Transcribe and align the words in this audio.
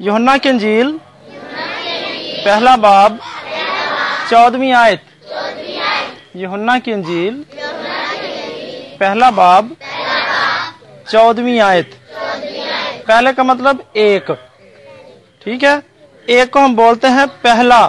یوحنا 0.00 0.36
کی 0.36 0.48
انجیل، 0.48 0.96
پہلا 2.44 2.76
باب 2.76 3.16
چودویں 4.30 4.72
آیت۔ 4.72 5.02
یوحنا 6.34 6.78
کی 6.78 6.92
انجیل، 6.92 7.42
پہلا 8.98 9.30
باب 9.30 9.72
چودویں 11.12 11.60
آیت۔ 11.60 11.88
پہلے 13.06 13.30
کا 13.36 13.42
مطلب 13.42 13.76
ایک۔ 13.92 14.30
ٹھیک 15.44 15.64
ہے؟ 15.64 15.74
ایک 16.26 16.50
کو 16.50 16.64
ہم 16.64 16.74
بولتے 16.74 17.06
ہیں 17.06 17.26
پہلا 17.42 17.88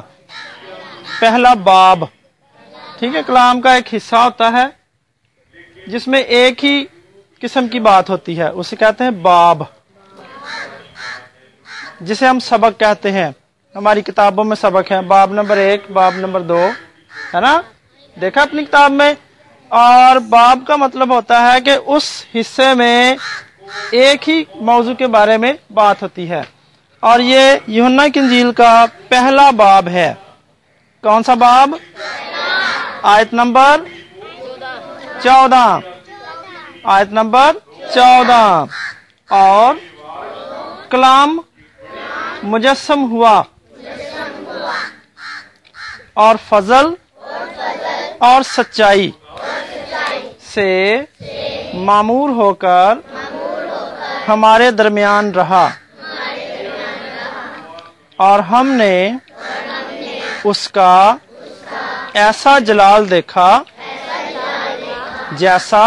پہلا 1.20 1.54
باب۔ 1.54 2.04
ٹھیک 3.00 3.16
ہے؟ 3.16 3.22
کلام 3.28 3.62
کا 3.62 3.74
ایک 3.74 3.94
حصہ 3.94 4.16
ہوتا 4.16 4.52
ہے 4.52 4.66
جس 5.88 6.08
میں 6.08 6.20
ایک 6.20 6.66
ہی 6.66 6.86
قسم 7.42 7.68
کی 7.68 7.80
بات 7.80 8.10
ہوتی 8.10 8.40
ہے، 8.40 8.48
اسے 8.48 8.76
کہتے 8.76 9.04
ہیں 9.04 9.12
باب۔ 9.12 9.64
جسے 12.02 12.28
ہم 12.28 12.40
سبق 12.40 12.80
کہتے 12.80 13.12
ہیں۔ 13.12 13.32
ہماری 13.76 14.02
کتابوں 14.02 14.44
میں 14.44 14.56
سبق 14.56 14.92
ہے 14.92 15.02
باب 15.02 15.34
نمبر 15.34 15.58
ایک، 15.58 15.92
باب 15.92 16.14
نمبر 16.16 16.42
دو، 16.42 16.70
ہے 17.34 17.42
نا؟ 17.42 17.62
دیکھا 18.22 18.42
اپنی 18.42 18.66
کتاب 18.66 18.92
میں؟ 18.92 19.14
اور 19.70 20.16
باب 20.16 20.60
کا 20.68 20.76
مطلب 20.76 21.14
ہوتا 21.14 21.54
ہے 21.54 21.62
کہ 21.62 21.78
اس 21.86 22.26
حصے 22.36 22.74
میں 22.74 23.16
ایک 23.92 24.30
ہی 24.30 24.44
موضوع 24.56 24.94
کے 24.94 25.08
بارے 25.08 25.38
میں 25.38 25.54
بات 25.74 26.04
ہوتی 26.04 26.30
ہے۔ 26.30 26.42
اور 27.00 27.20
یہ 27.20 27.58
یونا 27.68 28.04
کنجیل 28.14 28.52
کا 28.52 28.86
پہلا 29.08 29.50
باب 29.50 29.88
ہے۔ 29.88 30.14
کون 31.04 31.24
سا 31.24 31.34
باب؟ 31.34 31.70
آیت 33.02 33.34
نمبر 33.34 33.82
چودہ۔ 35.24 35.80
آیت 36.84 37.10
نمبر 37.12 37.58
چودہ۔ 37.94 38.66
اور 39.30 39.76
کلام 40.90 41.42
مجسم 42.44 43.04
ہوا 43.12 43.42
اور 46.14 46.36
فضل 46.50 46.94
اور 48.20 48.42
سچائی 48.46 49.10
سے 50.54 50.72
معمور 51.86 52.30
ہو 52.30 52.54
کر 52.54 52.98
ہمارے 54.28 54.72
درمیان 54.72 55.32
رہا 55.32 55.68
اور 58.18 58.40
ہم 58.40 58.68
نے 58.72 58.96
اس 60.44 60.68
کا 60.70 61.16
ایسا 62.14 62.58
جلال 62.60 63.10
دیکھا 63.10 63.50
جیسا 65.32 65.84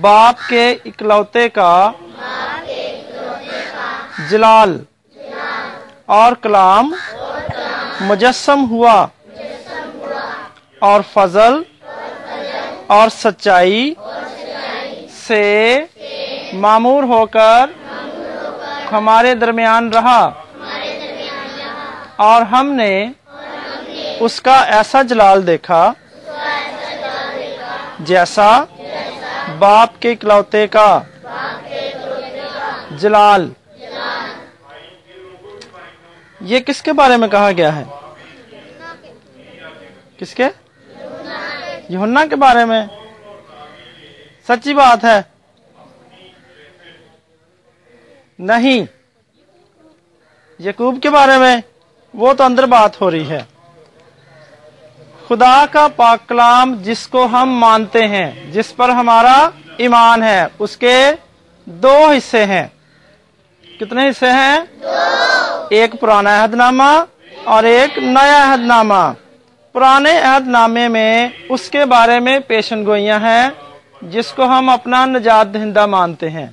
باپ 0.00 0.48
کے 0.48 0.70
اکلوتے 0.84 1.48
کا 1.48 1.90
جلال 4.30 4.78
اور 6.10 6.32
کلام 6.42 6.92
مجسم 8.00 8.64
ہوا 8.70 8.94
اور 10.82 11.00
فضل 11.12 11.60
اور 12.86 13.08
سچائی 13.08 13.92
سے 15.16 15.44
معمور 16.54 17.02
ہو 17.02 17.24
کر 17.26 17.70
ہمارے 18.92 19.34
درمیان 19.34 19.92
رہا 19.92 20.20
اور 22.26 22.42
ہم 22.52 22.72
نے 22.72 22.92
اس 24.20 24.40
کا 24.40 24.56
ایسا 24.70 25.02
جلال 25.02 25.46
دیکھا 25.46 25.82
جیسا 28.08 28.50
باپ 29.58 30.00
کے 30.02 30.12
اکلوتے 30.12 30.66
کا 30.66 30.90
جلال 33.00 33.48
یہ 36.40 36.60
کس 36.60 36.82
کے 36.82 36.92
بارے 36.92 37.16
میں 37.16 37.28
کہا 37.28 37.50
گیا 37.52 37.76
ہے؟ 37.76 37.84
کس 40.18 40.34
کے؟ 40.34 40.48
یونا 41.88 42.26
کے 42.30 42.36
بارے 42.36 42.64
میں۔ 42.64 42.86
سچی 44.48 44.74
بات 44.74 45.04
ہے۔ 45.04 45.22
نہیں۔ 48.38 48.84
یقوب 50.62 51.02
کے 51.02 51.10
بارے 51.10 51.38
میں 51.38 51.56
وہ 52.14 52.32
تو 52.32 52.44
اندر 52.44 52.66
بات 52.66 53.00
ہو 53.00 53.10
رہی 53.10 53.30
ہے۔ 53.30 53.42
خدا 55.28 55.64
کا 55.70 55.88
پاک 55.96 56.28
کلام 56.28 56.74
جس 56.74 57.08
کو 57.08 57.24
ہم 57.26 57.50
مانتے 57.50 58.08
ہیں، 58.08 58.52
جس 58.52 58.76
پر 58.76 58.88
ہمارا 58.88 59.50
ایمان 59.76 60.22
ہے، 60.22 60.46
اس 60.58 60.76
کے 60.76 61.10
دو 61.64 62.10
حصے 62.10 62.44
ہیں۔ 62.44 62.66
کتنے 63.80 64.08
حصے 64.08 64.30
ہیں؟ 64.30 64.60
ایک 65.70 66.00
پرانا 66.00 66.42
عہد 66.42 66.54
نامہ 66.54 67.04
اور 67.44 67.64
ایک 67.64 67.98
نیا 67.98 68.52
عہد 68.52 68.60
نامہ۔ 68.60 69.12
پرانے 69.72 70.18
عہد 70.18 70.48
نامے 70.48 70.88
میں 70.88 71.28
اس 71.48 71.70
کے 71.70 71.84
بارے 71.84 72.20
میں 72.20 72.38
پیشن 72.38 72.86
گوئیاں 72.86 73.20
ہیں 73.20 73.50
جس 74.02 74.32
کو 74.32 74.44
ہم 74.44 74.68
اپنا 74.68 75.06
نجات 75.06 75.54
دہندہ 75.54 75.86
مانتے 75.86 76.30
ہیں۔ 76.30 76.46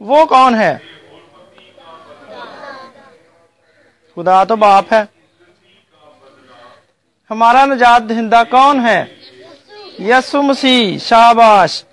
وہ 0.00 0.24
کون 0.24 0.54
ہے؟ 0.54 0.78
خدا 4.16 4.44
تو 4.44 4.56
باپ 4.56 4.92
ہے۔ 4.92 5.02
ہمارا 7.30 7.64
نجات 7.64 8.08
دہندہ 8.08 8.42
کون 8.50 8.86
ہے؟ 8.86 9.04
یسو 9.98 10.42
مسیح، 10.42 10.98
شاباش۔ 10.98 11.84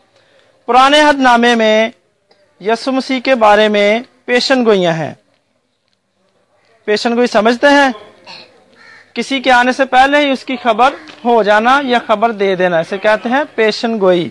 پرانے 0.65 1.01
حد 1.01 1.19
نامے 1.19 1.55
میں 1.55 1.89
یسو 2.61 2.91
مسیح 2.91 3.19
کے 3.19 3.35
بارے 3.35 3.67
میں 3.67 3.99
پیشن 4.25 4.65
گوئیاں 4.65 4.93
ہیں۔ 4.93 5.13
پیشن 6.87 7.15
گوئی 7.15 7.27
سمجھتے 7.27 7.67
ہیں؟ 7.67 7.89
کسی 9.13 9.39
کے 9.39 9.51
آنے 9.51 9.71
سے 9.71 9.85
پہلے 9.85 10.17
ہی 10.17 10.31
اس 10.31 10.45
کی 10.45 10.55
خبر 10.63 10.93
ہو 11.25 11.43
جانا 11.43 11.81
یا 11.83 11.99
خبر 12.07 12.31
دے 12.31 12.55
دینا، 12.55 12.79
اسے 12.79 12.97
کہتے 12.97 13.29
ہیں 13.29 13.43
پیشن 13.55 13.99
گوئی۔ 13.99 14.29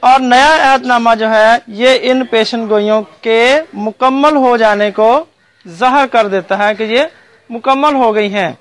اور 0.00 0.20
نیا 0.20 0.74
عہد 0.74 0.86
نامہ 0.86 1.10
جو 1.18 1.30
ہے، 1.30 1.58
یہ 1.66 1.98
ان 2.02 2.26
پیشن 2.26 2.68
گوئیوں 2.68 3.02
کے 3.20 3.60
مکمل 3.74 4.36
ہو 4.36 4.56
جانے 4.56 4.90
کو 4.90 5.24
ظاہر 5.68 6.06
کر 6.06 6.28
دیتا 6.28 6.68
ہے 6.68 6.74
کہ 6.74 6.82
یہ 6.82 7.02
مکمل 7.50 7.94
ہو 7.94 8.14
گئی 8.14 8.34
ہیں۔ 8.34 8.52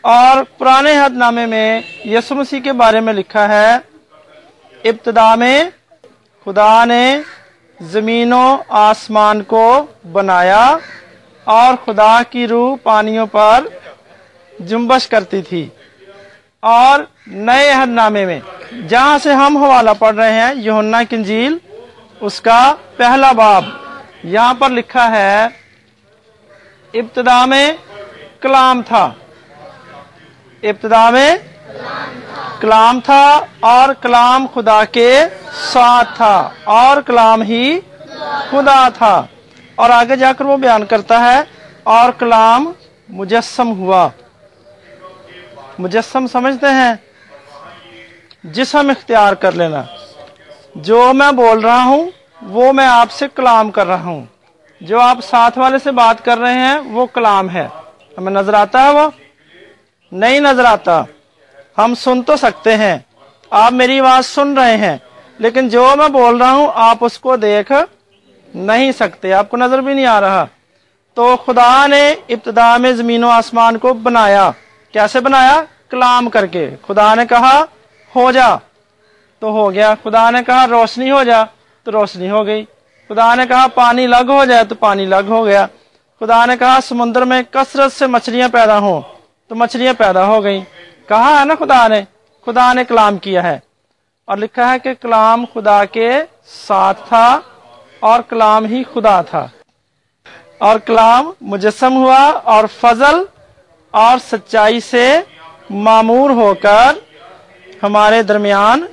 اور 0.00 0.58
پرانے 0.58 0.98
حد 1.04 1.10
نامے 1.10 1.46
میں 1.46 1.80
یسو 2.04 2.34
مسیح 2.34 2.60
کے 2.60 2.72
بارے 2.72 3.00
میں 3.00 3.12
لکھا 3.12 3.48
ہے، 3.48 3.74
ابتدا 4.84 5.34
میں 5.34 5.64
خدا 6.44 6.84
نے 6.84 7.18
زمین 7.80 8.32
و 8.32 8.56
آسمان 8.68 9.42
کو 9.42 9.86
بنایا 10.12 10.76
اور 11.46 11.86
خدا 11.86 12.22
کی 12.30 12.48
روح 12.48 12.76
پانیوں 12.82 13.26
پر 13.26 13.64
جنبش 14.58 15.08
کرتی 15.08 15.42
تھی۔ 15.42 15.68
اور 16.60 17.00
نئے 17.26 17.70
عہد 17.70 17.88
نامے 17.88 18.24
میں، 18.24 18.40
جہاں 18.88 19.18
سے 19.22 19.32
ہم 19.32 19.56
حوالہ 19.56 19.90
پڑھ 19.98 20.16
رہے 20.16 20.32
ہیں 20.32 20.54
یونا 20.56 21.02
کنجیل 21.10 21.58
اس 22.20 22.40
کا 22.40 22.74
پہلا 22.96 23.32
باب۔ 23.32 23.64
یہاں 24.24 24.54
پر 24.54 24.70
لکھا 24.70 25.10
ہے، 25.10 25.44
ابتدا 26.94 27.44
میں 27.44 27.72
کلام 28.40 28.82
تھا۔ 28.82 29.12
ابتدا 30.62 31.10
میں 31.10 31.36
کلام 32.60 33.00
تھا 33.00 33.40
اور 33.60 33.94
کلام 33.94 34.46
خدا 34.54 34.84
کے 34.84 35.20
ساتھ 35.72 36.16
تھا 36.16 36.50
اور 36.64 37.00
کلام 37.00 37.42
ہی 37.42 37.80
خدا 38.50 38.88
تھا۔ 38.88 39.26
اور 39.76 39.90
آگے 39.90 40.16
جا 40.16 40.32
کر 40.32 40.44
وہ 40.44 40.56
بیان 40.56 40.86
کرتا 40.86 41.20
ہے، 41.20 41.42
اور 41.82 42.12
کلام 42.12 42.72
مجسم 43.08 43.70
ہوا۔ 43.70 44.08
مجسم 45.78 46.26
سمجھتے 46.26 46.66
ہیں؟ 46.66 46.94
جسم 48.44 48.90
اختیار 48.90 49.32
کر 49.32 49.52
لینا۔ 49.52 49.82
جو 50.74 51.12
میں 51.14 51.32
بول 51.32 51.60
رہا 51.60 51.82
ہوں، 51.82 52.10
وہ 52.42 52.72
میں 52.72 52.86
آپ 52.86 53.10
سے 53.10 53.26
کلام 53.34 53.70
کر 53.70 53.86
رہا 53.86 54.02
ہوں۔ 54.02 54.24
جو 54.80 55.00
آپ 55.00 55.18
ساتھ 55.22 55.58
والے 55.58 55.78
سے 55.84 55.90
بات 55.90 56.24
کر 56.24 56.38
رہے 56.38 56.54
ہیں، 56.54 56.78
وہ 56.78 57.06
کلام 57.06 57.50
ہے۔ 57.50 57.68
ہمیں 58.18 58.32
نظر 58.32 58.54
آتا 58.54 58.82
ہے 58.82 58.90
وہ؟ 58.90 59.10
نہیں 60.12 60.40
نظر 60.40 60.64
آتا۔ 60.64 61.02
ہم 61.78 61.94
سن 61.94 62.22
تو 62.22 62.36
سکتے 62.36 62.76
ہیں۔ 62.76 62.98
آپ 63.50 63.72
میری 63.72 64.00
آواز 64.00 64.26
سن 64.26 64.58
رہے 64.58 64.76
ہیں، 64.76 64.96
لیکن 65.38 65.68
جو 65.68 65.92
میں 65.96 66.08
بول 66.08 66.36
رہا 66.36 66.52
ہوں، 66.52 66.68
آپ 66.74 66.96
اس 67.00 67.18
کو 67.18 67.36
دیکھ 67.36 67.72
نہیں 68.54 68.92
سکتے، 68.92 69.32
آپ 69.32 69.50
کو 69.50 69.56
نظر 69.56 69.78
بھی 69.78 69.94
نہیں 69.94 70.06
آ 70.06 70.20
رہا۔ 70.20 70.46
تو 71.14 71.36
خدا 71.36 71.86
نے 71.86 72.14
ابتدا 72.28 72.76
میں 72.76 72.92
زمین 72.92 73.24
و 73.24 73.28
آسمان 73.28 73.78
کو 73.78 73.94
بنایا۔ 73.94 74.50
کیسے 74.92 75.20
بنایا؟ 75.20 75.62
کلام 75.88 76.30
کر 76.30 76.46
کے۔ 76.46 76.70
خدا 76.86 77.14
نے 77.14 77.26
کہا، 77.26 77.64
ہو 78.16 78.32
جا۔ 78.32 78.56
تو 79.38 79.50
ہو 79.50 79.72
گیا۔ 79.72 79.94
خدا 80.04 80.30
نے 80.30 80.42
کہا، 80.46 80.66
روشنی 80.66 81.10
ہو 81.10 81.22
جا۔ 81.22 81.44
تو 81.84 81.92
روشنی 81.92 82.30
ہو 82.30 82.46
گئی۔ 82.46 82.64
خدا 83.08 83.34
نے 83.34 83.46
کہا، 83.46 83.66
پانی 83.74 84.06
لگ 84.06 84.28
ہو 84.28 84.44
جائے 84.44 84.64
تو 84.64 84.74
پانی 84.74 85.04
لگ 85.04 85.24
ہو 85.28 85.46
گیا۔ 85.46 85.66
خدا 86.20 86.46
نے 86.46 86.56
کہا، 86.56 86.78
سمندر 86.82 87.24
میں 87.24 87.42
کثرت 87.50 87.92
سے 87.92 88.06
مچھلیاں 88.06 88.48
پیدا 88.48 88.78
ہوں 88.78 89.00
تو 89.48 89.54
مچھلیاں 89.54 89.94
پیدا 89.98 90.24
ہو 90.24 90.44
گئی 90.44 90.60
کہا 91.08 91.40
ہے 91.40 91.44
نا 91.44 91.54
خدا 91.58 91.88
نے؟ 91.88 92.04
خدا 92.46 92.72
نے 92.72 92.84
کلام 92.84 93.18
کیا 93.18 93.42
ہے۔ 93.42 93.58
اور 94.24 94.36
لکھا 94.36 94.72
ہے 94.72 94.78
کہ 94.78 94.94
کلام 94.94 95.44
خدا 95.54 95.84
کے 95.84 96.22
ساتھ 96.46 97.08
تھا۔ 97.08 97.40
اور 98.06 98.20
کلام 98.20 98.64
ہی 98.64 98.82
خدا 98.94 99.22
تھا۔ 99.22 99.48
اور 100.58 100.78
کلام 100.78 101.30
مجسم 101.40 101.96
ہوا 101.96 102.30
اور 102.44 102.64
فضل 102.80 103.22
اور 103.90 104.18
سچائی 104.18 104.80
سے 104.80 105.20
معمور 105.70 106.30
ہو 106.30 106.54
کر 106.54 106.92
ہمارے 107.82 108.22
درمیان 108.22 108.86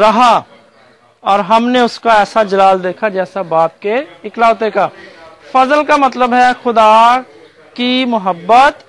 رہا۔ 0.00 0.42
اور 1.20 1.38
ہم 1.38 1.68
نے 1.68 1.80
اس 1.80 2.00
کا 2.00 2.14
ایسا 2.14 2.42
جلال 2.42 2.82
دیکھا 2.82 3.08
جیسا 3.08 3.42
باپ 3.42 3.80
کے 3.80 3.94
اکلوتے 4.24 4.70
کا۔ 4.70 4.88
فضل 5.52 5.84
کا 5.84 5.96
مطلب 5.96 6.34
ہے 6.34 6.52
خدا 6.64 7.20
کی 7.74 8.04
محبت 8.04 8.82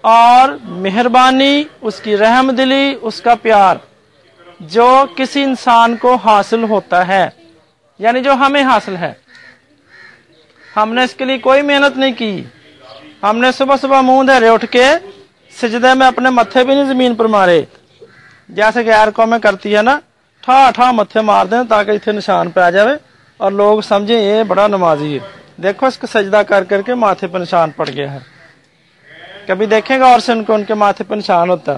اور 0.00 0.58
مہربانی، 0.62 1.64
اس 1.80 2.00
کی 2.00 2.16
رحم 2.16 2.50
دلی، 2.50 2.94
اس 3.02 3.20
کا 3.20 3.34
پیار 3.42 3.76
جو 4.60 5.04
کسی 5.16 5.42
انسان 5.42 5.96
کو 5.96 6.14
حاصل 6.14 6.64
ہوتا 6.64 7.06
ہے۔ 7.06 7.28
یعنی 8.02 8.20
جو 8.20 8.32
ہمیں 8.32 8.62
حاصل 8.62 8.96
ہے۔ 8.96 9.12
ہم 10.76 10.94
نے 10.94 11.04
اس 11.04 11.14
کے 11.14 11.24
لیے 11.24 11.38
کوئی 11.38 11.62
محنت 11.62 11.96
نہیں 11.96 12.12
کی۔ 12.12 12.44
ہم 13.22 13.38
نے 13.38 13.52
صبح 13.52 13.76
صبح 13.80 14.00
منہ 14.00 14.22
دھیرے 14.26 14.48
اٹھ 14.48 14.64
کے 14.70 14.84
سجدے 15.60 15.94
میں 15.94 16.06
اپنے 16.06 16.30
متھے 16.30 16.64
بھی 16.64 16.74
نہیں 16.74 16.84
زمین 16.84 17.14
پر 17.14 17.24
مارے۔ 17.24 17.62
جیسے 18.48 18.84
کہ 18.84 18.92
قومیں 19.14 19.38
کرتی 19.38 19.76
ہے 19.76 19.82
نا، 19.82 20.00
ٹھا 20.40 20.70
ٹھا 20.74 20.90
متھے 20.90 21.20
مار 21.20 21.46
دیں 21.46 21.62
تاکہ 21.68 21.90
اتنے 21.90 22.12
نشان 22.12 22.50
پہ 22.50 22.60
آ 22.60 22.70
جائے 22.70 22.96
اور 23.36 23.52
لوگ 23.52 23.80
سمجھیں 23.80 24.20
یہ 24.20 24.42
بڑا 24.42 24.66
نمازی 24.66 25.14
ہے۔ 25.14 25.18
دیکھو 25.62 25.86
اس 25.86 25.98
کو 25.98 26.06
سجدہ 26.06 26.42
کر 26.48 26.64
کر 26.64 26.82
کے 26.82 26.94
ماتھے 26.94 27.26
پہ 27.26 27.38
نشان 27.38 27.70
پڑ 27.70 27.88
گیا 27.88 28.12
ہے۔ 28.12 28.18
کبھی 29.46 29.66
دیکھیں 29.66 29.98
گا 29.98 30.06
اور 30.06 30.20
سے 30.20 30.32
ان 30.32 30.44
کو 30.44 30.54
ان 30.54 30.64
کے 30.64 30.74
ماتھے 30.74 31.04
پہ 31.04 31.14
نشان 31.14 31.50
ہوتا۔ 31.50 31.76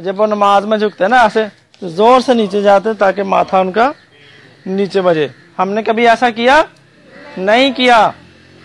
جب 0.00 0.20
وہ 0.20 0.26
نماز 0.26 0.64
میں 0.64 0.78
جھکتے 0.78 1.04
ہیں 1.04 1.08
نا 1.08 1.22
ایسے، 1.22 1.46
زور 1.82 2.20
سے 2.20 2.34
نیچے 2.34 2.60
جاتے 2.60 2.94
تاکہ 2.94 3.22
ماتھا 3.22 3.58
ان 3.58 3.72
کا 3.72 3.92
نیچے 4.66 5.00
بجے۔ 5.00 5.28
ہم 5.58 5.70
نے 5.70 5.82
کبھی 5.82 6.08
ایسا 6.08 6.30
کیا؟ 6.30 6.62
نہیں 7.36 7.72
کیا۔ 7.72 8.10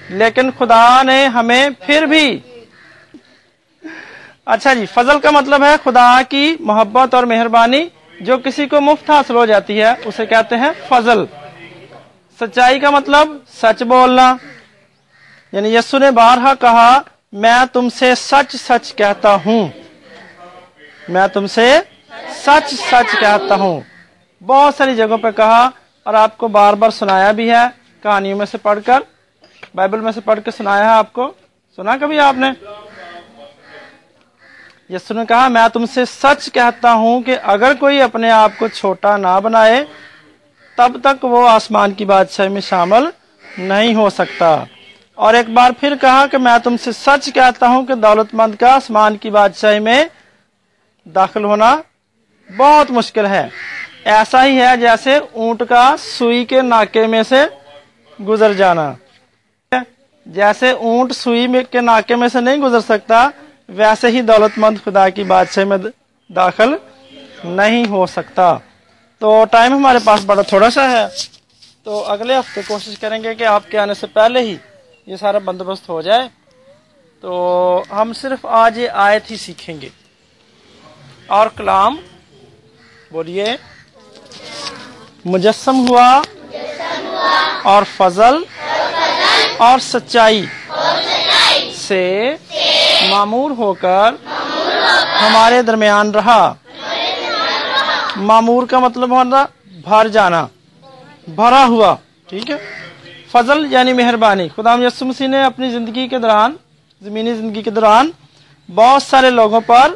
لیکن 0.09 0.49
خدا 0.59 1.03
نے 1.03 1.25
ہمیں 1.25 1.69
پھر 1.85 2.05
بھی 2.05 2.39
اچھا 4.45 4.73
جی 4.73 4.85
فضل 4.85 5.19
کا 5.19 5.31
مطلب 5.31 5.63
ہے 5.63 5.75
خدا 5.83 6.21
کی 6.29 6.55
محبت 6.59 7.13
اور 7.13 7.23
مہربانی 7.23 7.87
جو 8.21 8.37
کسی 8.37 8.65
کو 8.65 8.81
مفت 8.81 9.09
حاصل 9.09 9.35
ہو 9.35 9.45
جاتی 9.45 9.81
ہے، 9.81 9.93
اسے 10.05 10.25
کہتے 10.25 10.57
ہیں 10.57 10.71
فضل۔ 10.87 11.25
سچائی 12.39 12.79
کا 12.79 12.89
مطلب 12.89 13.37
سچ 13.61 13.83
بولنا۔ 13.83 14.35
یعنی 15.51 15.75
یسو 15.75 15.97
نے 15.97 16.11
بارہا 16.11 16.53
کہا، 16.53 17.01
میں 17.31 17.65
تم 17.73 17.89
سے 17.89 18.15
سچ 18.15 18.55
سچ 18.55 18.95
کہتا 18.95 19.37
ہوں۔ 19.45 19.67
میں 21.09 21.27
تم 21.27 21.47
سے 21.47 21.79
سچ 22.35 22.73
سچ 22.73 23.19
کہتا 23.19 23.55
ہوں۔ 23.55 23.81
بہت 24.45 24.73
ساری 24.77 24.95
جگہوں 24.95 25.17
پہ 25.17 25.31
کہا 25.31 25.69
اور 26.09 26.17
آپ 26.17 26.37
کو 26.37 26.47
بار 26.47 26.73
بار 26.73 26.89
سنایا 26.89 27.31
بھی 27.31 27.51
ہے، 27.51 27.67
کہانیوں 28.03 28.37
میں 28.37 28.45
سے 28.45 28.57
پڑھ 28.57 28.79
کر، 28.85 28.99
بائبل 29.75 29.99
میں 29.99 30.11
سے 30.11 30.21
پڑھ 30.21 30.39
کے 30.45 30.51
سنایا 30.51 30.83
ہے 30.83 30.89
آپ 30.89 31.13
کو۔ 31.13 31.33
سنا 31.75 31.97
کبھی 31.97 32.19
آپ 32.19 32.35
نے؟ 32.37 32.49
یسو 34.89 35.13
نے 35.13 35.21
کہا، 35.27 35.47
میں 35.47 35.67
تم 35.67 35.85
سے 35.85 36.05
سچ 36.05 36.51
کہتا 36.53 36.93
ہوں 36.93 37.21
کہ 37.21 37.37
اگر 37.43 37.73
کوئی 37.79 38.01
اپنے 38.01 38.31
آپ 38.31 38.51
کو 38.57 38.67
چھوٹا 38.67 39.17
نہ 39.17 39.39
بنائے، 39.43 39.85
تب 40.77 40.97
تک 41.03 41.25
وہ 41.25 41.49
آسمان 41.49 41.91
کی 41.91 42.05
بادشاہی 42.05 42.49
میں 42.49 42.61
شامل 42.61 43.03
نہیں 43.57 43.95
ہو 43.95 44.09
سکتا۔ 44.09 44.63
اور 45.15 45.33
ایک 45.33 45.49
بار 45.49 45.71
پھر 45.79 45.93
کہا 46.01 46.27
کہ 46.27 46.37
میں 46.37 46.57
تم 46.57 46.77
سے 46.77 46.91
سچ 46.91 47.33
کہتا 47.33 47.67
ہوں 47.67 47.85
کہ 47.85 47.95
دولت 47.95 48.33
مند 48.33 48.55
کا 48.55 48.75
آسمان 48.75 49.17
کی 49.17 49.29
بادشاہی 49.29 49.79
میں 49.79 50.05
داخل 51.05 51.43
ہونا 51.43 51.81
بہت 52.57 52.91
مشکل 52.91 53.25
ہے۔ 53.25 53.47
ایسا 54.09 54.45
ہی 54.45 54.61
ہے 54.61 54.77
جیسے 54.77 55.19
اونٹ 55.31 55.63
کا 55.69 55.95
سوئی 55.99 56.45
کے 56.45 56.61
ناکے 56.61 57.07
میں 57.07 57.23
سے 57.23 57.45
گزر 58.23 58.53
جانا۔ 58.53 58.93
جیسے 60.25 60.71
اونٹ 60.71 61.11
سوئی 61.11 61.47
کے 61.71 61.81
ناکے 61.81 62.15
میں 62.15 62.27
سے 62.27 62.41
نہیں 62.41 62.57
گزر 62.57 62.79
سکتا، 62.79 63.29
ویسے 63.69 64.07
ہی 64.07 64.21
دولت 64.21 64.57
مند 64.57 64.77
خدا 64.85 65.09
کی 65.09 65.23
بادشاہ 65.23 65.63
میں 65.63 65.77
داخل 66.35 66.75
نہیں 67.43 67.85
ہو 67.89 68.05
سکتا۔ 68.05 68.57
تو 69.19 69.45
ٹائم 69.51 69.73
ہمارے 69.73 69.97
پاس 70.03 70.25
بڑا 70.25 70.41
تھوڑا 70.41 70.69
سا 70.69 70.91
ہے۔ 70.91 71.07
تو 71.83 72.05
اگلے 72.05 72.37
ہفتے 72.37 72.61
کوشش 72.67 72.99
کریں 72.99 73.23
گے 73.23 73.35
کہ 73.35 73.43
آپ 73.43 73.63
کے 73.71 73.77
آنے 73.77 73.93
سے 73.93 74.07
پہلے 74.07 74.39
ہی 74.39 74.55
یہ 75.05 75.15
سارا 75.15 75.37
بندوبست 75.37 75.89
ہو 75.89 76.01
جائے۔ 76.01 76.29
تو 77.21 77.83
ہم 77.91 78.13
صرف 78.13 78.45
آج 78.45 78.79
یہ 78.79 78.89
آیت 78.89 79.31
ہی 79.31 79.37
سیکھیں 79.37 79.81
گے۔ 79.81 79.89
اور 81.27 81.47
کلام، 81.55 81.95
بولیے۔ 83.11 83.55
مجسم 85.25 85.87
ہوا 85.89 86.21
اور 87.63 87.83
فضل 87.97 88.35
اور 89.57 89.79
سچائی 89.79 90.45
سے 91.87 92.35
معمور 93.09 93.51
ہو 93.51 93.73
کر 93.73 94.13
ہمارے 95.21 95.61
درمیان 95.61 96.11
رہا۔ 96.11 96.53
معمور 98.15 98.67
کا 98.67 98.79
مطلب 98.79 99.09
ہونا 99.09 99.45
بھر 99.83 100.07
جانا، 100.07 100.45
بھرا 101.27 101.65
ہوا، 101.67 101.95
ٹھیک 102.29 102.49
ہے؟ 102.51 102.55
فضل 103.31 103.73
یعنی 103.73 103.93
مہربانی۔ 103.93 104.47
خدا 104.55 104.73
یسو 104.73 105.05
مسیح 105.05 105.27
نے 105.27 105.43
اپنی 105.43 105.69
زندگی 105.69 106.07
کے 106.07 106.17
دوران، 106.17 106.53
زمینی 107.01 107.33
زندگی 107.33 107.61
کے 107.61 107.71
دوران 107.71 108.11
بہت 108.75 109.03
سارے 109.03 109.29
لوگوں 109.29 109.61
پر 109.61 109.93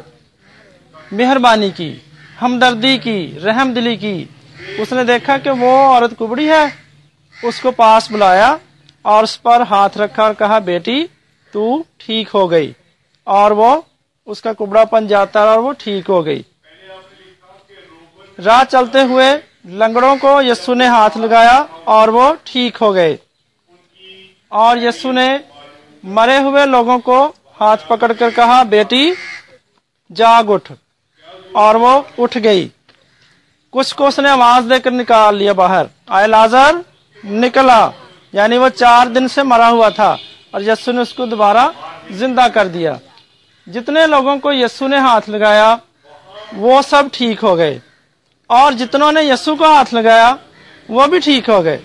مہربانی 1.12 1.70
کی، 1.70 1.94
ہمدردی 2.42 2.96
کی، 2.98 3.38
رحم 3.44 3.72
دلی 3.72 3.96
کی۔ 3.96 4.24
اس 4.60 4.92
نے 4.92 5.04
دیکھا 5.04 5.38
کہ 5.38 5.50
وہ 5.50 5.94
عورت 5.94 6.18
کبڑی 6.18 6.50
ہے۔ 6.50 6.84
اس 7.42 7.60
کو 7.60 7.70
پاس 7.70 8.10
بلایا 8.10 8.56
اور 9.02 9.22
اس 9.22 9.42
پر 9.42 9.62
ہاتھ 9.70 9.98
رکھا 9.98 10.22
اور 10.22 10.34
کہا، 10.34 10.58
بیٹی، 10.58 11.06
تو 11.52 11.82
ٹھیک 11.96 12.28
ہو 12.34 12.50
گئی۔ 12.50 12.72
اور 13.24 13.50
وہ 13.50 13.80
اس 14.26 14.42
کا 14.42 14.52
کبڑا 14.52 14.84
پن 14.84 15.06
جاتا 15.06 15.40
اور 15.40 15.58
وہ 15.58 15.72
ٹھیک 15.78 16.10
ہو 16.10 16.24
گئی۔ 16.24 16.42
راہ 18.44 18.62
چلتے 18.70 19.02
ہوئے 19.02 19.40
لنگڑوں 19.64 20.16
کو 20.20 20.40
یسو 20.42 20.74
نے 20.74 20.86
ہاتھ 20.86 21.18
لگایا 21.18 21.64
اور 21.84 22.08
وہ 22.08 22.34
ٹھیک 22.44 22.78
ہو 22.80 22.94
گئے۔ 22.94 23.16
اور 24.48 24.76
یسو 24.76 25.12
نے 25.12 25.36
مرے 26.02 26.38
ہوئے 26.38 26.66
لوگوں 26.66 26.98
کو 26.98 27.32
ہاتھ 27.60 27.88
پکڑ 27.88 28.12
کر 28.12 28.30
کہا، 28.36 28.62
بیٹی، 28.62 29.12
جاگ 30.14 30.50
اٹھ۔ 30.50 30.72
اور 31.52 31.74
وہ 31.74 32.02
اٹھ 32.18 32.38
گئی۔ 32.44 32.68
کچھ 33.74 33.94
کو 33.94 34.06
اس 34.06 34.18
نے 34.18 34.28
آواز 34.28 34.70
دے 34.70 34.80
کر 34.80 34.90
نکال 34.90 35.36
لیا 35.36 35.52
باہر۔ 35.52 35.84
آئے 36.06 36.26
لازر، 36.26 36.72
نکلا۔ 37.24 37.90
یعنی 38.32 38.58
وہ 38.58 38.68
چار 38.68 39.06
دن 39.06 39.28
سے 39.28 39.42
مرا 39.42 39.68
ہوا 39.68 39.88
تھا 39.88 40.16
اور 40.50 40.60
یسو 40.60 40.92
نے 40.92 41.00
اس 41.00 41.14
کو 41.14 41.26
دوبارہ 41.26 41.68
زندہ 42.10 42.46
کر 42.54 42.66
دیا۔ 42.66 42.94
جتنے 43.66 44.06
لوگوں 44.06 44.38
کو 44.38 44.52
یسو 44.52 44.88
نے 44.88 44.98
ہاتھ 44.98 45.30
لگایا، 45.30 45.76
وہ 46.56 46.82
سب 46.82 47.02
ٹھیک 47.12 47.44
ہو 47.44 47.56
گئے۔ 47.56 47.78
اور 48.46 48.72
جتنوں 48.72 49.12
نے 49.12 49.22
یسو 49.22 49.56
کو 49.56 49.74
ہاتھ 49.74 49.94
لگایا، 49.94 50.34
وہ 50.88 51.06
بھی 51.06 51.18
ٹھیک 51.18 51.48
ہو 51.48 51.64
گئے۔ 51.64 51.78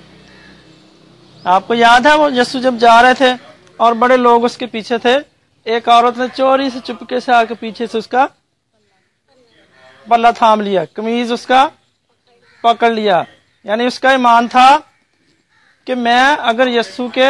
آپ 1.43 1.67
کو 1.67 1.73
یاد 1.73 1.99
ہے 1.99 2.15
وہ 2.15 2.33
یسو 2.33 2.59
جب 2.59 2.73
جا 2.79 3.01
رہے 3.01 3.13
تھے 3.13 3.33
اور 3.77 3.93
بڑے 3.93 4.17
لوگ 4.17 4.45
اس 4.45 4.57
کے 4.57 4.65
پیچھے 4.65 4.97
تھے۔ 4.97 5.17
ایک 5.63 5.89
عورت 5.89 6.17
نے 6.17 6.25
چوری 6.37 6.69
سے 6.69 6.79
چپکے 6.83 7.19
سے 7.19 7.33
آ 7.33 7.43
کے 7.43 7.53
پیچھے 7.53 7.87
سے 7.87 7.97
اس 7.97 8.07
کا 8.07 8.25
بلہ 10.07 10.27
تھام 10.37 10.61
لیا 10.61 10.85
کمیز 10.85 11.31
اس 11.31 11.45
کا۔ 11.45 11.69
پکڑ 12.61 12.89
لیا۔ 12.89 13.23
یعنی 13.63 13.85
اس 13.85 13.99
کا 13.99 14.09
ایمان 14.09 14.47
تھا 14.47 14.79
کہ 15.85 15.95
میں 15.95 16.35
اگر 16.39 16.67
یسو 16.67 17.07
کے 17.07 17.29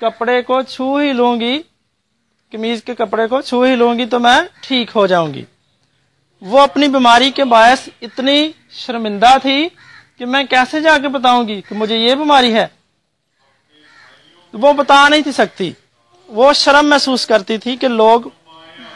کپڑے 0.00 0.42
کو 0.42 0.62
چھو 0.62 0.96
ہی 0.96 1.12
لوں 1.12 1.40
گی 1.40 1.62
کمیز 2.52 2.84
کے 2.84 2.94
کپڑے 2.94 3.26
کو 3.26 3.40
چھو 3.40 3.62
ہی 3.62 3.74
لوں 3.74 3.98
گی 3.98 4.06
تو 4.06 4.18
میں 4.18 4.40
ٹھیک 4.60 4.90
ہو 4.94 5.06
جاؤں 5.06 5.34
گی۔ 5.34 5.44
وہ 6.40 6.60
اپنی 6.60 6.88
بیماری 6.88 7.30
کے 7.30 7.44
باعث 7.44 7.88
اتنی 8.02 8.52
شرمندہ 8.70 9.38
تھی 9.42 9.68
کہ 10.18 10.26
میں 10.26 10.44
کیسے 10.44 10.80
جا 10.80 10.98
کے 10.98 11.08
بتاؤں 11.08 11.48
گی 11.48 11.60
کہ 11.68 11.74
مجھے 11.74 11.96
یہ 11.96 12.14
بیماری 12.14 12.54
ہے؟ 12.54 12.66
وہ 14.52 14.72
بتا 14.72 15.08
نہیں 15.08 15.22
تھی 15.22 15.32
سکتی۔ 15.32 15.72
وہ 16.28 16.52
شرم 16.52 16.88
محسوس 16.88 17.26
کرتی 17.26 17.58
تھی 17.58 17.76
کہ 17.76 17.88
لوگ 17.88 18.20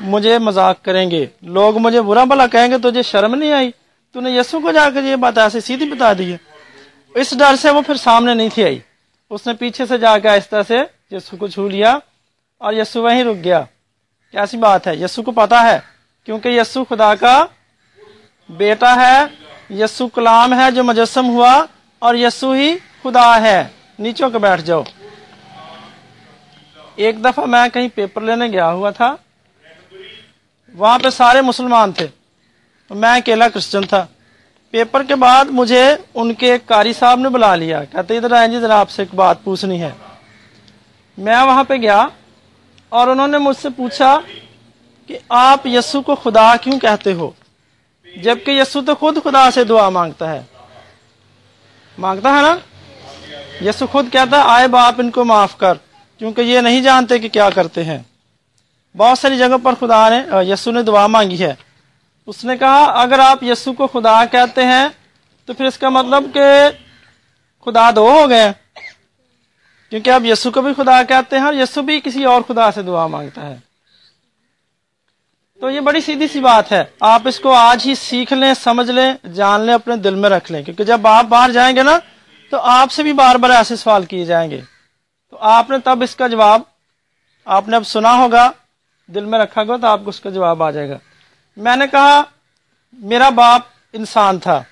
مجھے 0.01 0.39
مذاق 0.39 0.85
کریں 0.85 1.11
گے، 1.11 1.27
لوگ 1.43 1.79
مجھے 1.79 2.01
برا 2.03 2.25
بلا 2.25 2.47
کہیں 2.47 2.71
گے 2.71 2.79
تجھے 2.79 3.03
شرم 3.03 3.35
نہیں 3.35 3.53
آئی؟ 3.53 3.71
تو 4.17 4.21
نے 4.21 4.31
یسو 4.31 4.61
کو 4.61 4.73
جا 4.73 4.91
کر 4.91 5.03
یہ 5.03 5.17
بات 5.17 5.39
ایسے 5.39 5.61
سیدھی 5.61 5.87
بتا 5.87 6.13
دی 6.13 6.33
ہے۔ 6.33 6.37
اس 7.15 7.39
ڈر 7.39 7.57
سے 7.57 7.71
وہ 7.71 7.83
پھر 7.83 7.95
سامنے 7.95 8.35
نہیں 8.35 8.49
تھی 8.55 8.65
آئی۔ 8.65 8.79
اس 9.31 9.47
نے 9.47 9.53
پیچھے 9.55 9.87
سے 9.87 9.99
جا 9.99 10.19
کے 10.19 10.29
آہستہ 10.29 10.57
سے 10.69 10.77
یسو 11.11 11.37
کو 11.37 11.49
چھو 11.49 11.69
لیا 11.69 11.99
اور 12.59 12.73
یسو 12.73 13.03
وہیں 13.03 13.25
رک 13.25 13.45
گیا۔ 13.45 13.63
کیسی 14.33 14.57
بات 14.57 14.87
ہے؟ 14.87 14.97
یسو 14.97 15.23
کو 15.23 15.31
پتا 15.31 15.63
ہے، 15.63 15.81
کیونکہ 16.25 16.49
یسو 16.49 16.85
خدا 16.85 17.15
کا 17.15 17.47
بیٹا 18.49 18.97
ہے۔ 18.97 19.25
یسو 19.75 20.09
کلام 20.09 20.61
ہے 20.61 20.71
جو 20.71 20.85
مجسم 20.85 21.29
ہوا 21.29 21.65
اور 21.99 22.15
یسو 22.15 22.53
ہی 22.53 22.77
خدا 23.03 23.41
ہے۔ 23.41 23.69
نیچوں 23.99 24.31
کے 24.31 24.39
بیٹھ 24.39 24.63
جاؤ۔ 24.63 24.83
ایک 26.97 27.25
دفعہ 27.25 27.45
میں 27.45 27.69
کہیں 27.69 27.89
پیپر 27.95 28.21
لینے 28.21 28.47
گیا 28.47 28.73
ہوا 28.73 28.91
تھا۔ 28.91 29.17
وہاں 30.75 30.99
پہ 30.99 31.11
سارے 31.11 31.41
مسلمان 31.41 31.93
تھے۔ 31.93 32.07
میں 32.91 33.17
اکیلا 33.17 33.49
کرسچن 33.49 33.83
تھا۔ 33.83 34.07
پیپر 34.71 35.03
کے 35.03 35.15
بعد 35.15 35.45
مجھے 35.45 35.97
ان 36.15 36.35
کے 36.35 36.59
کاری 36.59 36.93
صاحب 36.93 37.21
نے 37.21 37.29
بلا 37.29 37.55
لیا۔ 37.55 37.85
کہتے 37.85 38.17
ادھر 38.17 38.33
آئیں 38.33 38.49
جی 38.49 38.61
ذرا 38.61 38.81
آپ 38.81 38.91
سے 38.91 39.03
ایک 39.03 39.15
بات 39.15 39.45
پوچھنی 39.45 39.83
ہے۔ 39.83 39.91
میں 41.19 41.43
وہاں 41.43 41.65
پہ 41.65 41.75
گیا 41.75 42.07
اور 42.89 43.09
انہوں 43.09 43.29
نے 43.29 43.39
مجھ 43.39 43.57
سے 43.63 43.69
پوچھا 43.77 44.21
کہ 45.07 45.19
آپ 45.29 45.67
یسو 45.67 46.03
کو 46.03 46.15
خدا 46.15 46.57
کیوں 46.57 46.81
کہتے 46.81 47.13
ہو؟ 47.13 47.31
جبکہ 48.23 48.51
یسو 48.51 48.83
تو 48.83 48.95
خود 48.95 49.19
خدا 49.25 49.51
سے 49.51 49.65
دعا 49.65 49.89
مانگتا 49.89 50.33
ہے۔ 50.33 50.43
مانگتا 51.99 52.37
ہے 52.37 52.43
نا؟ 52.43 52.57
یسو 53.65 53.87
خود 53.87 54.13
کہتا 54.13 54.37
ہے 54.37 54.43
آئے 54.45 54.69
باپ، 54.69 54.95
ان 54.99 55.11
کو 55.11 55.25
معاف 55.25 55.59
کر، 55.59 55.75
کیونکہ 56.19 56.41
یہ 56.41 56.61
نہیں 56.61 56.81
جانتے 56.81 57.19
کہ 57.19 57.29
کیا 57.29 57.51
کرتے 57.51 57.85
ہیں۔ 57.85 57.99
بہت 58.97 59.19
ساری 59.19 59.39
جگہ 59.39 59.57
پر 59.63 59.75
خدا 59.81 60.09
نے، 60.09 60.23
یسو 60.53 60.71
نے 60.71 60.83
دعا 60.83 61.07
مانگی 61.07 61.45
ہے۔ 61.45 61.55
اس 62.27 62.45
نے 62.45 62.57
کہا، 62.57 62.85
اگر 62.85 63.19
آپ 63.19 63.43
یسو 63.43 63.73
کو 63.73 63.87
خدا 63.87 64.25
کہتے 64.25 64.65
ہیں، 64.65 64.89
تو 65.45 65.53
پھر 65.53 65.65
اس 65.65 65.79
کا 65.79 65.89
مطلب 65.89 66.25
کہ 66.35 66.69
خدا 67.65 67.91
دو 67.97 68.11
ہو 68.11 68.31
گئے 68.31 68.53
کیونکہ 69.91 70.11
آپ 70.11 70.21
یسو 70.25 70.51
کو 70.51 70.63
بھی 70.63 70.75
خدا 70.77 71.03
کہتے 71.03 71.39
ہیں 71.39 71.45
اور 71.45 71.55
یسو 71.55 71.83
بھی 71.83 72.01
کسی 72.01 72.25
اور 72.25 72.43
خدا 72.49 72.73
سے 72.73 72.83
دعا 72.83 73.07
مانگتا 73.07 73.47
ہے۔ 73.47 73.57
تو 75.61 75.71
یہ 75.71 75.81
بڑی 75.81 76.01
سیدھی 76.01 76.29
سی 76.29 76.41
بات 76.41 76.73
ہے۔ 76.73 76.85
آپ 77.01 77.23
اس 77.25 77.41
کو 77.41 77.55
آج 77.55 77.83
ہی 77.87 77.95
سیکھ 77.95 78.33
لیں، 78.33 78.55
سمجھ 78.55 78.91
لیں، 78.91 79.27
جان 79.29 79.61
لیں، 79.61 79.75
اپنے 79.75 79.97
دل 79.97 80.15
میں 80.15 80.31
رکھ 80.31 80.53
لیں۔ 80.53 80.63
کیونکہ 80.63 80.85
جب 80.85 81.07
آپ 81.07 81.25
باہر 81.25 81.51
جائیں 81.51 81.77
گے 81.77 81.83
نا، 81.83 81.99
تو 82.51 82.61
آپ 82.61 82.93
سے 82.93 83.03
بھی 83.03 83.13
بار 83.13 83.35
بار 83.35 83.51
ایسے 83.51 83.77
سوال 83.77 84.05
کیے 84.05 84.25
جائیں 84.25 84.51
گے۔ 84.51 84.61
تو 85.31 85.39
آپ 85.41 85.71
نے 85.71 85.79
تب 85.79 86.03
اس 86.03 86.17
کا 86.17 86.27
جواب، 86.27 86.61
آپ 87.45 87.69
نے 87.69 87.77
اب 87.77 87.87
سنا 87.87 88.17
ہوگا، 88.17 88.51
دل 89.07 89.25
میں 89.25 89.39
رکھا 89.39 89.65
گا 89.65 89.77
تو 89.77 89.87
آپ 89.87 90.01
کو 90.05 90.09
اس 90.09 90.21
کا 90.21 90.31
جواب 90.31 90.63
آ 90.63 90.71
جائے 90.71 90.89
گا۔ 90.89 90.99
میں 91.57 91.77
نے 91.77 91.87
کہا، 91.87 92.23
میرا 92.93 93.29
باپ 93.29 93.63
انسان 93.93 94.39
تھا۔ 94.39 94.63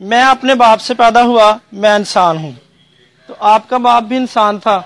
میں 0.00 0.22
اپنے 0.22 0.54
باپ 0.54 0.80
سے 0.80 0.94
پیدا 0.94 1.22
ہوا، 1.22 1.56
میں 1.72 1.94
انسان 1.94 2.38
ہوں۔ 2.38 2.52
تو 3.26 3.34
آپ 3.38 3.68
کا 3.68 3.76
باپ 3.76 4.02
بھی 4.02 4.16
انسان 4.16 4.58
تھا۔ 4.58 4.82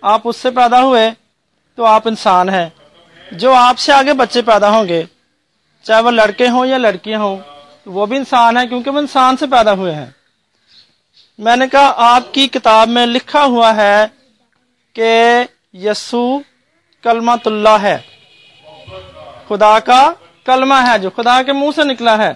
آپ 0.00 0.20
اس 0.24 0.36
سے 0.36 0.50
پیدا 0.50 0.82
ہوئے 0.82 1.10
تو 1.74 1.84
آپ 1.84 2.08
انسان 2.08 2.48
ہیں۔ 2.48 2.68
جو 3.32 3.54
آپ 3.54 3.78
سے 3.78 3.92
آگے 3.92 4.12
بچے 4.12 4.42
پیدا 4.42 4.70
ہوں 4.70 4.88
گے، 4.88 5.02
چاہے 5.82 6.02
وہ 6.02 6.10
لڑکے 6.10 6.48
ہوں 6.48 6.66
یا 6.66 6.78
لڑکیاں 6.78 7.20
ہوں، 7.20 7.36
وہ 7.86 8.06
بھی 8.06 8.16
انسان 8.16 8.56
ہیں 8.56 8.66
کیونکہ 8.66 8.90
وہ 8.90 8.98
انسان 8.98 9.36
سے 9.36 9.46
پیدا 9.46 9.72
ہوئے 9.72 9.94
ہیں۔ 9.94 10.06
میں 11.38 11.56
نے 11.56 11.68
کہا، 11.68 11.92
آپ 11.96 12.34
کی 12.34 12.48
کتاب 12.48 12.88
میں 12.88 13.06
لکھا 13.06 13.44
ہوا 13.44 13.76
ہے 13.76 14.06
کہ 14.92 15.42
یسو 15.72 16.38
کلمت 17.02 17.46
اللہ 17.46 17.76
ہے۔ 17.82 17.98
خدا 19.50 19.80
کا 19.80 20.12
کلمہ 20.44 20.74
ہے 20.74 20.98
جو 20.98 21.10
خدا 21.10 21.42
کے 21.42 21.52
منہ 21.52 21.70
سے 21.76 21.84
نکلا 21.84 22.18
ہے۔ 22.18 22.34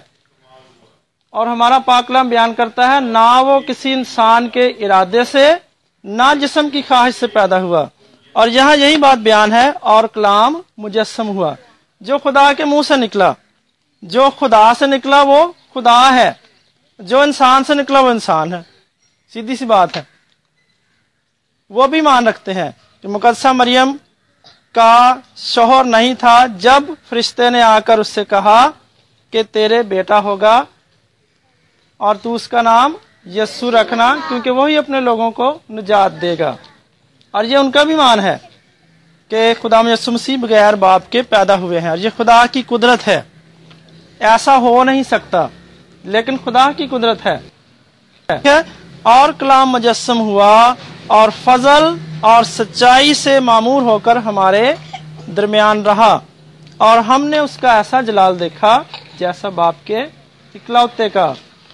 اور 1.29 1.47
ہمارا 1.47 1.79
پاکلام 1.79 2.29
بیان 2.29 2.53
کرتا 2.53 2.95
ہے، 2.95 2.99
نہ 2.99 3.41
وہ 3.41 3.59
کسی 3.59 3.93
انسان 3.93 4.49
کے 4.49 4.67
ارادے 4.67 5.23
سے، 5.23 5.53
نہ 6.03 6.23
جسم 6.41 6.69
کی 6.69 6.81
خواہش 6.81 7.15
سے 7.15 7.27
پیدا 7.27 7.61
ہوا۔ 7.61 7.85
اور 8.33 8.47
یہاں 8.47 8.75
یہی 8.75 8.97
بات 8.97 9.17
بیان 9.17 9.53
ہے 9.53 9.71
اور 9.81 10.03
کلام 10.03 10.61
مجسم 10.77 11.27
ہوا۔ 11.27 11.53
جو 11.99 12.17
خدا 12.17 12.53
کے 12.53 12.65
منہ 12.65 12.81
سے 12.87 12.95
نکلا، 12.95 13.33
جو 14.01 14.29
خدا 14.39 14.73
سے 14.73 14.87
نکلا 14.87 15.21
وہ 15.21 15.51
خدا 15.73 16.15
ہے۔ 16.15 16.31
جو 16.99 17.21
انسان 17.21 17.63
سے 17.63 17.73
نکلا 17.73 17.99
وہ 17.99 18.09
انسان 18.09 18.53
ہے۔ 18.53 18.61
سیدھی 19.33 19.55
سی 19.55 19.65
بات 19.65 19.97
ہے۔ 19.97 20.03
وہ 21.69 21.87
بھی 21.87 22.01
مان 22.01 22.27
رکھتے 22.27 22.53
ہیں 22.53 22.71
کہ 23.01 23.07
مقدسہ 23.07 23.47
مریم 23.47 23.97
کا 24.75 25.15
شوہر 25.35 25.83
نہیں 25.83 26.13
تھا 26.13 26.45
جب 26.45 26.83
فرشتے 27.09 27.49
نے 27.49 27.61
آ 27.61 27.79
کر 27.79 27.97
اس 27.99 28.07
سے 28.07 28.25
کہا 28.25 28.69
کہ 29.31 29.43
تیرے 29.51 29.83
بیٹا 29.83 30.19
ہوگا 30.19 30.63
اور 31.97 32.15
تو 32.15 32.35
اس 32.35 32.47
کا 32.47 32.61
نام 32.61 32.93
یسو 33.25 33.71
رکھنا 33.71 34.15
کیونکہ 34.27 34.51
وہی 34.51 34.77
اپنے 34.77 34.99
لوگوں 34.99 35.31
کو 35.31 35.59
نجات 35.69 36.21
دے 36.21 36.35
گا۔ 36.39 36.55
اور 37.31 37.43
یہ 37.43 37.57
ان 37.57 37.71
کا 37.71 37.83
بھی 37.83 37.95
مان 37.95 38.19
ہے 38.19 38.37
کہ 39.29 39.53
خدا 39.61 39.79
یسو 39.79 40.11
مسیح 40.11 40.37
بغیر 40.41 40.73
باپ 40.73 41.11
کے 41.11 41.21
پیدا 41.21 41.55
ہوئے 41.55 41.79
ہیں 41.79 41.89
اور 41.89 41.97
یہ 41.97 42.09
خدا 42.17 42.45
کی 42.45 42.61
قدرت 42.67 43.07
ہے۔ 43.07 43.21
ایسا 44.19 44.57
ہو 44.57 44.83
نہیں 44.83 45.03
سکتا، 45.03 45.47
لیکن 46.03 46.37
خدا 46.45 46.71
کی 46.71 46.87
قدرت 46.87 47.25
ہے۔ 47.25 47.37
اور 49.01 49.29
کلام 49.39 49.69
مجسم 49.69 50.19
ہوا 50.19 50.73
اور 51.07 51.29
فضل 51.43 51.83
اور 52.21 52.43
سچائی 52.43 53.13
سے 53.13 53.39
معمور 53.39 53.81
ہو 53.81 53.99
کر 53.99 54.15
ہمارے 54.15 54.75
درمیان 55.37 55.81
رہا 55.81 56.19
اور 56.77 56.97
ہم 56.97 57.25
نے 57.25 57.37
اس 57.37 57.57
کا 57.57 57.75
ایسا 57.77 58.01
جلال 58.01 58.39
دیکھا 58.39 58.83
جیسا 59.19 59.49
باپ 59.49 59.75
کے 59.83 59.99
اکلوتے 60.55 61.09
کا۔ 61.09 61.33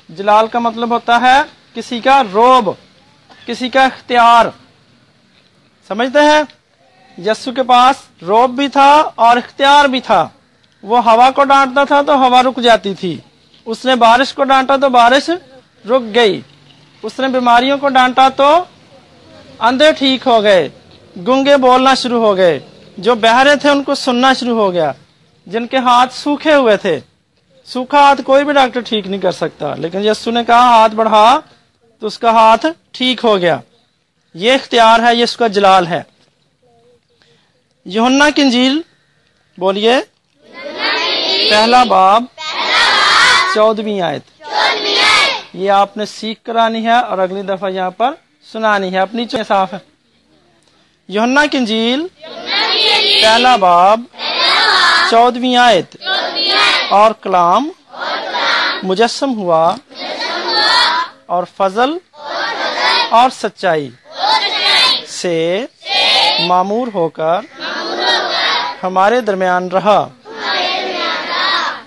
جلال 0.10 0.48
کا 0.48 0.60
مطلب 0.60 0.90
ہوتا 0.92 1.22
ہے 1.22 1.42
کسی 1.74 2.00
کا 2.00 2.24
روب، 2.34 2.70
کسی 3.46 3.70
کا 3.70 3.84
اختیار۔ 3.84 4.46
سمجھتے 5.88 6.20
ہیں؟ 6.20 6.44
یسو 7.26 7.52
کے 7.52 7.64
پاس 7.64 7.96
روب 8.22 8.50
بھی 8.50 8.68
تھا 8.68 9.10
اور 9.16 9.38
اختیار 9.38 9.86
بھی 9.86 10.02
تھا۔ 10.02 10.28
وہ 10.84 11.12
ہوا 11.12 11.32
کو 11.32 11.44
ڈانٹتا 11.44 11.84
تھا 11.84 12.02
تو 12.02 12.16
ہوا 12.16 12.44
رک 12.44 12.60
جاتی 12.60 12.94
تھی۔ 12.94 13.18
اس 13.66 13.86
نے 13.86 13.96
بارش 13.96 14.34
کو 14.34 14.44
ڈانٹا 14.44 14.76
تو 14.76 14.90
بارش 14.90 15.30
رک 15.90 16.16
گئی۔ 16.16 16.42
اس 17.04 17.20
نے 17.20 17.28
بیماریوں 17.28 17.78
کو 17.78 17.90
ڈانٹا 17.90 18.30
تو 18.30 18.64
اندھے 19.62 19.92
ٹھیک 19.92 20.28
ہو 20.28 20.44
گئے، 20.44 20.70
گنگے 21.28 21.58
بولنا 21.58 21.94
شروع 21.94 22.22
ہو 22.22 22.38
گئے۔ 22.38 22.60
جو 22.98 23.16
بہرے 23.16 23.56
تھے، 23.56 23.70
ان 23.70 23.84
کو 23.84 23.96
سننا 23.96 24.34
شروع 24.34 24.58
ہو 24.58 24.74
گیا۔ 24.74 24.92
جن 25.46 25.68
کے 25.68 25.78
ہاتھ 25.78 26.14
سوکھے 26.14 26.56
ہوئے 26.56 26.78
تھے۔ 26.78 27.00
سوکھا 27.66 28.00
ہاتھ 28.00 28.22
کوئی 28.22 28.44
بھی 28.44 28.54
ڈاکٹر 28.54 28.82
ٹھیک 28.82 29.08
نہیں 29.08 29.22
کر 29.22 29.32
سکتا۔ 29.32 29.76
لیکن 29.76 30.08
یسو 30.08 30.32
نے 30.32 30.44
کہا، 30.44 30.60
ہاتھ 30.60 30.96
بڑھا 30.96 31.40
تو 32.00 32.08
اس 32.08 32.20
کا 32.20 32.32
ہاتھ 32.32 32.66
ٹھیک 32.92 33.26
ہو 33.26 33.38
گیا۔ 33.38 33.58
یہ 34.34 34.54
اختیار 34.54 35.00
ہے، 35.00 35.16
یہ 35.16 35.24
اس 35.24 35.38
کا 35.38 35.48
جلال 35.48 35.88
ہے۔ 35.88 36.02
یونا 37.86 38.30
کی 38.30 38.42
انجیل، 38.42 38.82
بولیے۔ 39.58 39.96
پہلا 41.50 41.84
باب 41.84 42.24
چودویں 43.54 44.02
آیت۔ 44.02 44.24
یہ 45.54 45.72
آپ 45.72 45.98
نے 45.98 46.06
سیکھ 46.06 46.44
کرانی 46.44 46.86
ہے 46.86 47.00
اور 47.00 47.18
اگلی 47.18 47.42
دفعہ 47.42 47.70
یہاں 47.70 47.92
پر 47.92 48.12
سنانی 48.52 48.94
ہے 48.94 49.00
اپنی 49.00 49.26
صاف۔ 49.48 49.74
ہے 49.74 49.80
یونا 51.08 51.46
کی 51.46 51.58
انجیل۔ 51.58 52.08
پہلا 53.22 53.56
باب۔ 53.56 54.00
چودویں 55.12 55.56
آیت۔ 55.56 55.96
اور 56.90 57.12
کلام۔ 57.22 57.70
مجسم 58.84 59.34
ہوا۔ 59.38 59.76
اور 61.26 61.44
فضل۔ 61.58 61.98
اور 63.10 63.30
سچائی۔ 63.30 63.90
سے 65.08 65.66
معمور 66.40 66.88
ہو 66.94 67.10
کر 67.10 67.40
ہمارے 68.84 69.22
درمیان 69.22 69.68
رہا۔ 69.68 70.08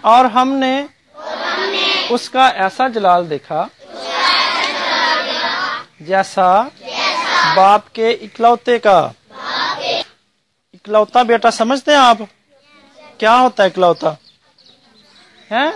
اور 0.00 0.24
ہم 0.24 0.52
نے 0.52 0.86
اس 2.08 2.30
کا 2.30 2.46
ایسا 2.46 2.88
جلال 2.88 3.30
دیکھا۔ 3.30 3.66
جیسا 6.06 6.62
باپ 7.56 7.94
کے 7.94 8.10
اکلوتے 8.10 8.78
کا۔ 8.78 8.98
اکلوتا 10.74 11.22
بیٹا 11.22 11.50
سمجھتے 11.50 11.90
ہیں 11.90 11.98
آپ؟ 11.98 12.18
کیا 13.18 13.38
ہوتا 13.40 13.62
ہے 13.62 13.68
اکلوتا؟ 13.68 14.12
ہے 15.50 15.66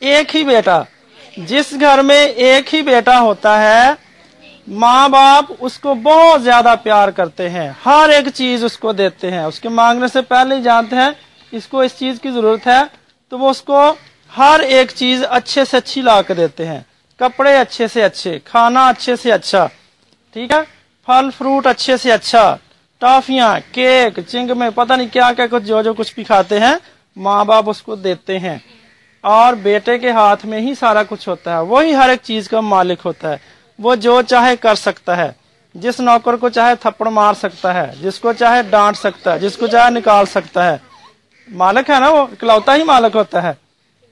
ایک 0.00 0.36
ہی 0.36 0.44
بیٹا۔ 0.44 0.82
جس 1.36 1.74
گھر 1.80 2.02
میں 2.02 2.22
ایک 2.26 2.74
ہی 2.74 2.82
بیٹا 2.82 3.20
ہوتا 3.20 3.62
ہے 3.62 3.90
ماں 4.68 5.08
باپ 5.08 5.52
اس 5.60 5.78
کو 5.78 5.94
بہت 5.94 6.42
زیادہ 6.42 6.74
پیار 6.82 7.08
کرتے 7.08 7.48
ہیں۔ 7.50 7.70
ہر 7.86 8.08
ایک 8.08 8.28
چیز 8.34 8.64
اس 8.64 8.78
کو 8.78 8.92
دیتے 8.92 9.30
ہیں۔ 9.30 9.44
اس 9.44 9.60
کے 9.60 9.68
مانگنے 9.68 10.08
سے 10.08 10.22
پہلے 10.22 10.56
ہی 10.56 10.62
جانتے 10.62 10.96
ہیں 10.96 11.10
اس 11.52 11.66
کو 11.66 11.80
اس 11.80 11.92
چیز 11.98 12.20
کی 12.22 12.30
ضرورت 12.30 12.66
ہے 12.66 12.82
تو 13.28 13.38
وہ 13.38 13.50
اس 13.50 13.62
کو 13.62 13.94
ہر 14.38 14.60
ایک 14.60 14.92
چیز 14.96 15.24
اچھے 15.30 15.64
سے 15.64 15.76
اچھی 15.76 16.00
لا 16.00 16.22
کے 16.22 16.34
دیتے 16.34 16.66
ہیں۔ 16.66 16.80
کپڑے 17.20 17.56
اچھے 17.56 17.88
سے 17.88 18.04
اچھے، 18.04 18.38
کھانا 18.44 18.88
اچھے 18.88 19.16
سے 19.16 19.32
اچھا 19.32 19.68
ٹھیک 20.32 20.50
ہے؟ 20.52 20.60
پھل، 21.06 21.30
فروٹ 21.38 21.66
اچھے 21.66 21.96
سے 21.96 22.12
اچھا 22.12 22.56
ٹافیاں، 22.98 23.60
کیک، 23.72 24.20
چنگ 24.28 24.50
میں 24.56 24.70
پتہ 24.74 24.92
نہیں 24.92 25.08
کیا 25.12 25.32
کیا 25.32 25.46
کچھ 25.50 25.62
جو 25.62 25.82
جو 25.82 25.94
کچھ 25.94 26.14
بھی 26.14 26.24
کھاتے 26.24 26.60
ہیں، 26.60 26.74
ماں 27.16 27.44
باپ 27.44 27.70
اس 27.70 27.82
کو 27.82 27.94
دیتے 27.94 28.38
ہیں۔ 28.38 28.58
اور 29.20 29.52
بیٹے 29.52 29.98
کے 29.98 30.10
ہاتھ 30.10 30.46
میں 30.46 30.60
ہی 30.60 30.74
سارا 30.74 31.02
کچھ 31.02 31.28
ہوتا 31.28 31.56
ہے، 31.56 31.60
وہی 31.60 31.94
ہر 31.94 32.08
ایک 32.08 32.18
چیز 32.22 32.48
کا 32.48 32.60
مالک 32.60 32.98
ہوتا 33.04 33.30
ہے۔ 33.30 33.36
وہ 33.78 33.94
جو 33.94 34.22
چاہے 34.22 34.56
کر 34.56 34.74
سکتا 34.74 35.16
ہے۔ 35.16 35.32
جس 35.74 36.00
نوکر 36.00 36.36
کو 36.36 36.48
چاہے 36.48 36.74
تھپڑ 36.74 37.08
مار 37.08 37.34
سکتا 37.34 37.74
ہے، 37.74 37.92
جس 38.02 38.20
کو 38.20 38.32
چاہے 38.32 38.62
ڈانٹ 38.62 38.96
سکتا 38.96 39.32
ہے، 39.32 39.38
جس 39.38 39.56
کو 39.56 39.66
چاہے 39.66 39.90
نکال 39.90 40.26
سکتا 40.26 40.72
ہے۔ 40.72 40.76
مالک 41.48 41.90
ہے 41.90 42.00
نا 42.00 42.08
وہ، 42.08 42.22
اکلوتا 42.22 42.74
ہی 42.74 42.82
مالک 42.82 43.16
ہوتا 43.16 43.42
ہے۔ 43.42 43.52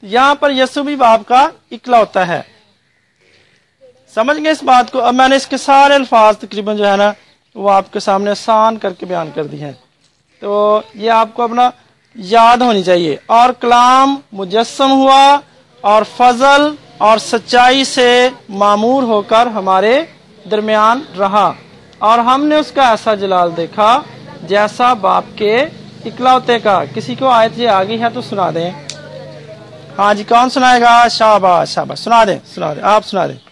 یہاں 0.02 0.34
پر 0.34 0.50
یسو 0.50 0.82
بھی 0.82 0.96
باپ 0.96 1.20
کا 1.26 1.48
اکلوتا 1.70 2.28
ہے۔ 2.28 2.57
سمجھ 4.14 4.42
گئے 4.42 4.50
اس 4.50 4.62
بات 4.62 4.92
کو؟ 4.92 5.04
اب 5.04 5.14
میں 5.14 5.28
نے 5.28 5.36
اس 5.36 5.46
کے 5.46 5.56
سارے 5.56 5.94
الفاظ 5.94 6.38
تقریباً 6.38 6.76
جو 6.76 6.90
ہے 6.90 6.96
نا، 6.96 7.12
وہ 7.54 7.70
آپ 7.70 7.92
کے 7.92 8.00
سامنے 8.00 8.30
آسان 8.30 8.76
کر 8.76 8.92
کے 8.92 9.06
بیان 9.06 9.30
کر 9.34 9.44
دی 9.44 9.62
ہیں۔ 9.62 9.72
تو 10.40 10.80
یہ 10.94 11.10
آپ 11.10 11.28
کو 11.34 11.42
اپنا 11.42 11.70
یاد 12.14 12.56
ہونی 12.56 12.82
چاہیے۔ 12.82 13.16
اور 13.26 13.52
کلام 13.60 14.16
مجسم 14.32 14.90
ہوا 14.90 15.38
اور 15.80 16.02
فضل 16.16 16.74
اور 16.98 17.18
سچائی 17.18 17.84
سے 17.84 18.28
معمور 18.48 19.02
ہو 19.02 19.22
کر 19.22 19.46
ہمارے 19.46 20.04
درمیان 20.50 21.00
رہا۔ 21.18 21.52
اور 21.98 22.18
ہم 22.18 22.44
نے 22.44 22.56
اس 22.56 22.72
کا 22.72 22.90
ایسا 22.90 23.14
جلال 23.14 23.56
دیکھا 23.56 24.02
جیسا 24.42 24.94
باپ 24.94 25.24
کے 25.36 25.56
اکلوتے 26.04 26.58
کا۔ 26.58 26.84
کسی 26.94 27.14
کو 27.14 27.28
آیت 27.28 27.58
یہ 27.58 27.68
آگی 27.68 28.00
ہے 28.00 28.06
تو 28.14 28.20
سنا 28.20 28.50
دیں۔ 28.54 28.70
ہاں 29.98 30.14
جی 30.14 30.24
کون 30.24 30.50
سنائے 30.50 30.80
گا؟ 30.80 31.08
شاباش 31.08 31.70
شاباش، 31.70 31.98
سنا 31.98 32.24
دیں 32.24 32.38
سنا 32.54 32.74
دیں، 32.74 32.82
آپ 32.82 33.06
سنا 33.06 33.26
دیں۔ 33.26 33.47